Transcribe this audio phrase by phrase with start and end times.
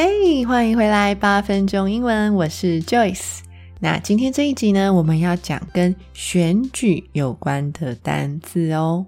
[0.00, 3.40] 嘿，hey, 欢迎回来，八分钟英文，我是 Joyce。
[3.80, 9.06] 那今天这一集呢，我们要讲跟选举有关的单字哦。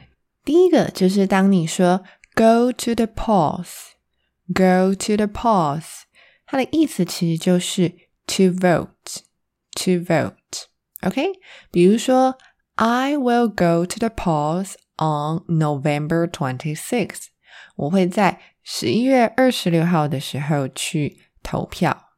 [0.43, 2.03] 第一个就是当你说
[2.35, 6.05] go to the polls，go to the polls。
[6.50, 7.90] 它的意思其实就是
[8.28, 11.34] to vote，to vote，OK？
[11.72, 12.38] 比如说，
[12.76, 17.28] I will go to the polls on November twenty sixth。
[17.76, 22.12] 我会在十一月二十六号的时候去投票。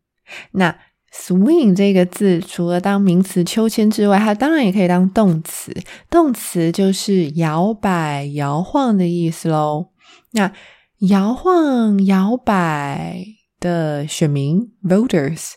[0.52, 0.78] 那
[1.12, 5.74] swing 这个字除了当名词秋千之外，它当然也可以当动词。
[6.08, 9.88] 动词就是摇摆、摇晃的意思喽。
[10.30, 10.52] 那
[11.00, 13.24] 摇晃、摇摆
[13.60, 15.52] 的选民 （voters）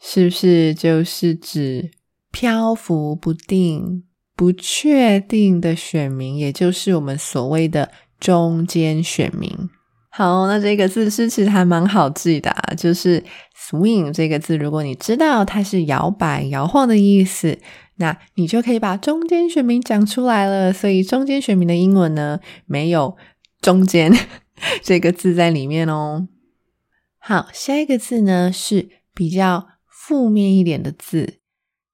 [0.00, 1.90] 是不是就是指
[2.32, 4.04] 漂浮不定、
[4.34, 9.50] 不确定的选民，也就是我们所谓的中间选民？
[10.08, 13.22] 好，那这个字是其实还蛮好记的啊，就是
[13.54, 17.58] “swing” 这个字，如果你知道它是摇摆、摇晃的意思，
[17.96, 20.72] 那你就可以把中间选民讲出来了。
[20.72, 23.14] 所以，中间选民的英文呢，没有
[23.60, 24.10] 中间。
[24.82, 26.28] 这个字在里面哦。
[27.18, 31.40] 好，下一个字呢是比较负面一点的字，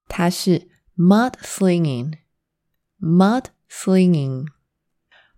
[0.09, 2.15] 它是 mudslinging。
[3.01, 4.47] mudslinging。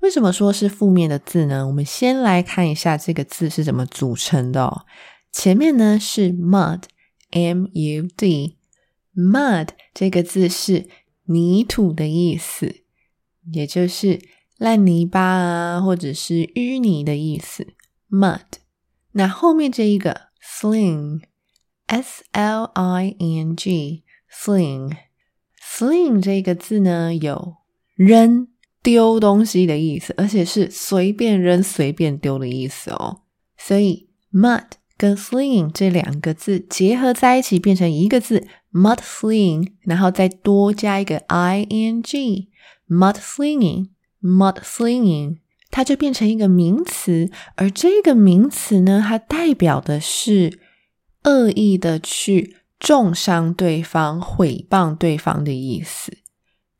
[0.01, 1.67] 为什么说是负面的字呢？
[1.67, 4.85] 我们先来看一下这个字是怎么组成的。
[5.31, 7.79] 前面呢是 mud，m-u-d。
[9.15, 10.89] mud 这个字是
[11.25, 12.83] 泥土的意思，
[13.53, 14.21] 也就是。
[14.63, 17.67] 烂泥巴啊，或者是淤泥的意思
[18.09, 18.39] ，mud。
[19.11, 27.57] 那后面这一个 sling，s l i n g，sling，sling 这个字呢，有
[27.97, 28.47] 扔、
[28.85, 33.23] 丢东西的意思，而且是随便扔、随便丢的意思哦。
[33.59, 34.67] 所以 mud
[34.97, 43.89] 跟 sling 这两个字结合在一起，变成一个字 mud sling，然后再多加一个 i n g，mud slinging
[44.23, 45.39] Mud slinging，
[45.71, 47.29] 它就变成一个名词。
[47.57, 50.61] 而这个名词呢，它代表的是
[51.25, 56.17] 恶意的去重伤对方、毁谤对方的意思。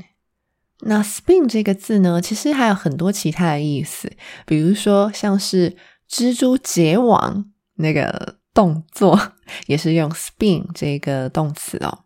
[0.82, 4.12] 那 spin 这个字呢，其实还有很多其他的意思，
[4.46, 5.76] 比如说像是
[6.08, 9.32] 蜘蛛结网那个动作，
[9.66, 12.04] 也是用 spin 这个动词哦。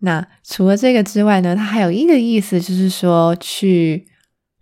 [0.00, 4.06] 那除了这个之外呢，它还有一个意思，就是说去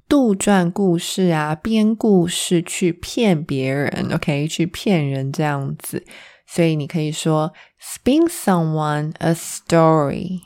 [0.08, 6.04] 杜撰故事啊，编故事去骗别人，OK，去骗人这样子。
[6.46, 10.40] 所以你可以说 spin someone a story。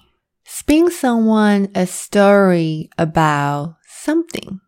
[0.49, 3.75] Spin someone a story about
[4.05, 4.61] something.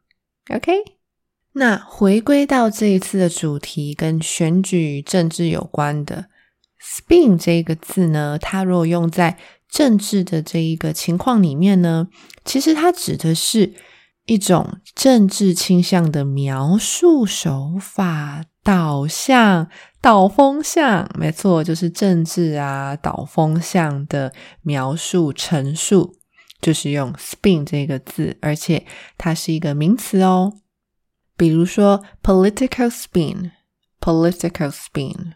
[0.51, 0.83] OK，
[1.59, 6.27] 那回归到这一次的主题，跟选举政治有关的
[6.81, 9.37] “spin” 这个字呢，它如果用在
[9.69, 12.09] 政治的这一个情况里面呢，
[12.45, 13.75] 其实它指的是
[14.27, 18.45] 一种政治倾向的描述手法。
[18.65, 19.71] 导向、
[20.03, 26.17] 导风向，没错，就是政治啊，导风向的描述陈述，
[26.61, 28.85] 就是用 spin 这个字，而且
[29.17, 30.53] 它是一个名词哦。
[31.39, 35.33] 比如说 political spin，political spin。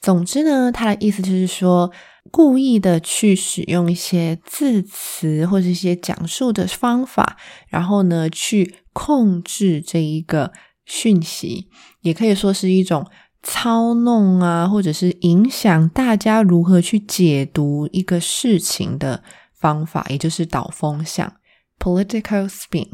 [0.00, 1.90] 总之呢，它的意思就是说，
[2.30, 7.36] 故意的去使用一些字词或者一些讲述的方法，
[7.68, 10.52] 然后呢，去控制这一个。
[10.84, 11.68] 讯息
[12.00, 13.08] 也可以说是一种
[13.40, 19.22] 操弄啊，或者是影响大家如何去解读一个事情的
[19.54, 21.32] 方法，也就是导风向
[21.78, 22.88] （political spin）。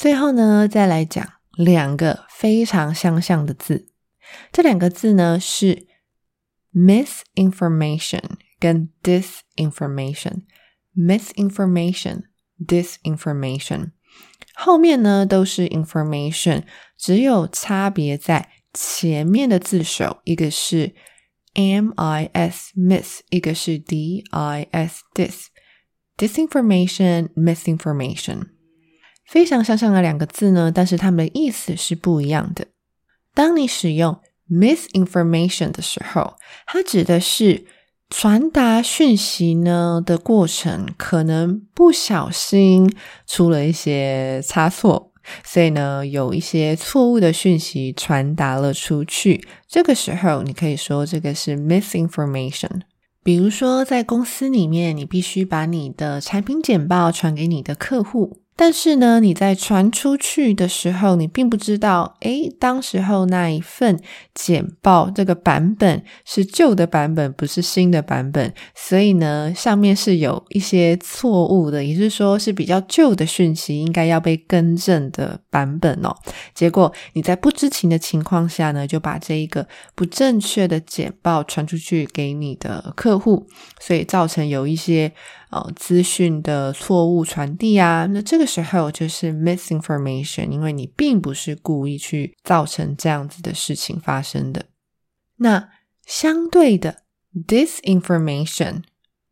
[0.00, 3.92] 最后呢，再来讲两个非常相像的字，
[4.50, 5.86] 这两个字呢是
[6.72, 8.22] misinformation
[8.58, 10.44] 跟 disinformation。
[10.96, 13.90] misinformation，disinformation。
[14.54, 16.62] 后面呢都是 information，
[16.96, 20.94] 只有差别在前面的字首，一个是
[21.52, 28.46] m-i-s miss，一个是 d-i-s dis，disinformation misinformation，
[29.30, 32.66] 非常相像的两个字呢，但是它们的意思是不一样的。
[33.32, 34.18] 当你使用
[34.50, 36.34] misinformation 的时候，
[36.66, 37.64] 它指的是。
[38.12, 42.92] 传达讯息呢的过程，可能不小心
[43.24, 45.12] 出了一些差错，
[45.44, 49.46] 所以呢，有一些错误的讯息传达了出去。
[49.68, 52.80] 这个时候，你可以说这个是 misinformation。
[53.22, 58.42] 比如说，在公司里面，你必须把你的产品简报传给你的客户。
[58.60, 63.98] 但是呢，你在传出去的时候，你并不知道，诶，当时候那一份
[64.34, 76.14] 简报这个版本是旧的版本，不是新的版本，所以呢，上面是有一些错误的，也是说是比较旧的讯息，应该要被更正的版本哦。
[76.54, 83.46] 结果你在不知情的情况下呢，就把这一个不正确的简报传出去给你的客户，
[83.80, 85.10] 所以造成有一些。
[85.50, 94.66] 哦，资讯的错误传递啊，那这个时候就是 misinformation，因为你并不是故意去造成这样子的事情发生的。
[95.38, 95.70] 那
[96.06, 97.02] 相对的
[97.46, 98.82] disinformation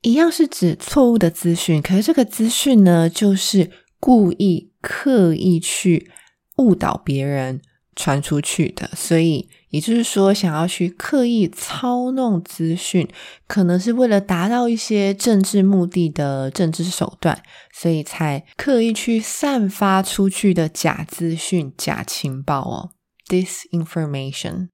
[0.03, 3.71] 一样是指错误的资讯，可是这个资讯呢，就是
[4.01, 6.11] 故意刻意去
[6.57, 7.61] 误导别人
[7.95, 9.49] 传出去的，所以。
[9.71, 13.09] 也就是说，想要去刻意操弄资讯，
[13.47, 17.43] 可能是为了达到一些政治目的的政治手段，
[17.75, 22.91] 所以才刻意去散发出去的假资讯、假情报哦。
[23.29, 24.69] Disinformation。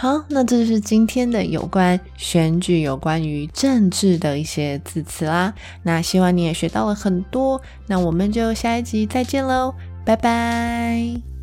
[0.00, 5.52] 好，那这就是今天的有关选举、有关于政治的一些字词啦。
[5.82, 7.60] 那希望你也学到了很多。
[7.88, 11.37] 那我们就下一集再见喽，拜拜。